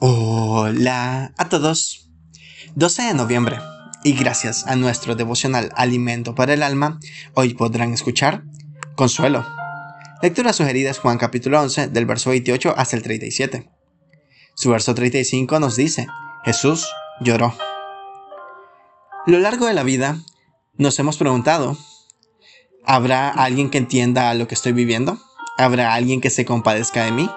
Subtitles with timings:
[0.00, 2.10] Hola a todos.
[2.74, 3.60] 12 de noviembre.
[4.02, 6.98] Y gracias a nuestro devocional Alimento para el Alma,
[7.34, 8.42] hoy podrán escuchar
[8.96, 9.46] Consuelo.
[10.20, 13.70] Lectura sugerida es Juan capítulo 11 del verso 28 hasta el 37.
[14.56, 16.08] Su verso 35 nos dice,
[16.44, 16.88] Jesús
[17.20, 17.56] lloró.
[19.26, 20.18] Lo largo de la vida
[20.76, 21.78] nos hemos preguntado,
[22.84, 25.20] ¿habrá alguien que entienda lo que estoy viviendo?
[25.56, 27.30] ¿Habrá alguien que se compadezca de mí?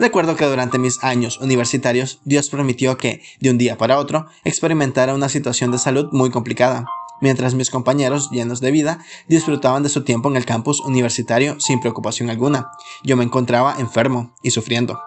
[0.00, 5.14] Recuerdo que durante mis años universitarios Dios permitió que, de un día para otro, experimentara
[5.14, 6.86] una situación de salud muy complicada,
[7.20, 11.80] mientras mis compañeros, llenos de vida, disfrutaban de su tiempo en el campus universitario sin
[11.80, 12.72] preocupación alguna.
[13.04, 15.00] Yo me encontraba enfermo y sufriendo.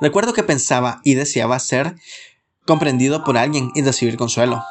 [0.00, 1.94] Recuerdo que pensaba y deseaba ser
[2.66, 4.64] comprendido por alguien y recibir consuelo.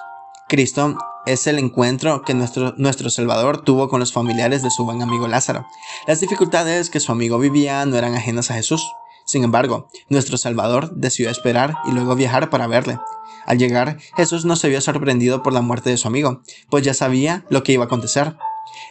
[0.50, 5.28] Cristo es el encuentro que nuestro, Salvador tuvo con los familiares de su buen amigo
[5.28, 5.66] Lázaro.
[6.08, 8.92] Las dificultades que su amigo vivía no eran ajenas a Jesús.
[9.26, 13.00] Sin embargo, nuestro Salvador decidió esperar y luego viajar para verle.
[13.46, 16.94] Al llegar, Jesús no se vio sorprendido por la muerte de su amigo, pues ya
[16.94, 18.36] sabía lo que iba a acontecer.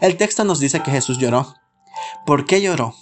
[0.01, 1.55] El texto nos dice que Jesús lloró.
[2.25, 2.95] ¿Por qué lloró?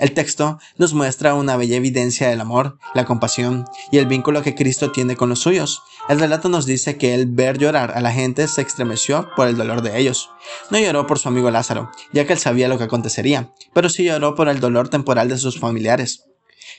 [0.00, 4.54] El texto nos muestra una bella evidencia del amor, la compasión y el vínculo que
[4.54, 5.82] Cristo tiene con los suyos.
[6.08, 9.58] El relato nos dice que el ver llorar a la gente se estremeció por el
[9.58, 10.30] dolor de ellos.
[10.70, 14.04] No lloró por su amigo Lázaro, ya que él sabía lo que acontecería, pero sí
[14.04, 16.24] lloró por el dolor temporal de sus familiares.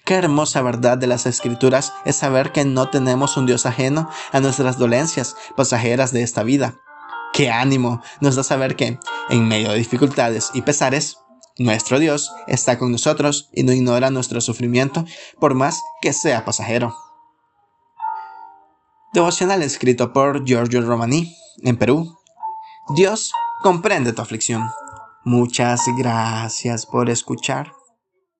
[0.03, 4.39] Qué hermosa verdad de las escrituras es saber que no tenemos un Dios ajeno a
[4.39, 6.79] nuestras dolencias pasajeras de esta vida.
[7.33, 8.97] Qué ánimo nos da saber que,
[9.29, 11.17] en medio de dificultades y pesares,
[11.63, 15.05] nuestro Dios está con nosotros y no ignora nuestro sufrimiento,
[15.39, 16.95] por más que sea pasajero.
[19.13, 22.17] Devocional escrito por Giorgio Romani, en Perú.
[22.95, 24.69] Dios comprende tu aflicción.
[25.23, 27.80] Muchas gracias por escuchar.